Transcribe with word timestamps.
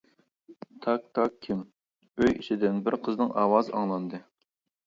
تاك-تاك-كىم؟ 0.85 1.61
ئۆي 2.23 2.33
ئىچىدىن 2.39 2.81
بىر 2.89 2.99
قىزنىڭ 3.09 3.31
ئاۋازى 3.43 3.75
ئاڭلاندى. 3.83 4.23